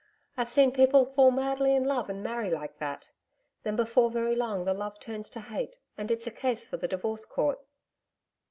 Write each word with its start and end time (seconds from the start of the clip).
I've 0.35 0.49
seen 0.49 0.71
people 0.71 1.05
fall 1.05 1.29
madly 1.29 1.75
in 1.75 1.83
love 1.83 2.09
and 2.09 2.23
marry 2.23 2.49
like 2.49 2.79
that. 2.79 3.11
Then 3.61 3.75
before 3.75 4.09
very 4.09 4.35
long 4.35 4.65
the 4.65 4.73
love 4.73 4.99
turns 4.99 5.29
to 5.29 5.41
hate 5.41 5.77
and 5.95 6.09
it's 6.09 6.25
a 6.25 6.31
case 6.31 6.65
for 6.65 6.77
the 6.77 6.87
Divorce 6.87 7.23
Court.' 7.25 7.63